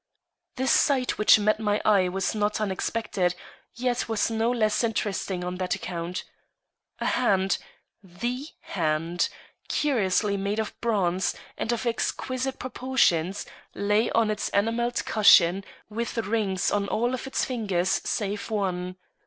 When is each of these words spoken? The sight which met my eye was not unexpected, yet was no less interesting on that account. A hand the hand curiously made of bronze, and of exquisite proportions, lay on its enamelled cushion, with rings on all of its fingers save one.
The 0.55 0.65
sight 0.65 1.19
which 1.19 1.37
met 1.37 1.59
my 1.59 1.79
eye 1.85 2.09
was 2.09 2.33
not 2.33 2.59
unexpected, 2.59 3.35
yet 3.75 4.09
was 4.09 4.31
no 4.31 4.49
less 4.49 4.83
interesting 4.83 5.43
on 5.43 5.57
that 5.57 5.75
account. 5.75 6.23
A 6.97 7.05
hand 7.05 7.59
the 8.01 8.47
hand 8.61 9.29
curiously 9.69 10.37
made 10.37 10.57
of 10.57 10.73
bronze, 10.81 11.35
and 11.55 11.71
of 11.71 11.85
exquisite 11.85 12.57
proportions, 12.57 13.45
lay 13.75 14.09
on 14.09 14.31
its 14.31 14.49
enamelled 14.49 15.05
cushion, 15.05 15.63
with 15.87 16.17
rings 16.17 16.71
on 16.71 16.87
all 16.87 17.13
of 17.13 17.27
its 17.27 17.45
fingers 17.45 18.01
save 18.03 18.49
one. 18.49 18.95